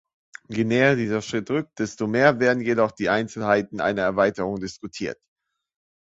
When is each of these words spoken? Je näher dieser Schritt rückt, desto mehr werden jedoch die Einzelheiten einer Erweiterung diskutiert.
Je 0.49 0.63
näher 0.63 0.95
dieser 0.95 1.21
Schritt 1.21 1.51
rückt, 1.51 1.77
desto 1.77 2.07
mehr 2.07 2.39
werden 2.39 2.63
jedoch 2.63 2.89
die 2.89 3.09
Einzelheiten 3.09 3.79
einer 3.79 4.01
Erweiterung 4.01 4.55
diskutiert. 4.59 5.21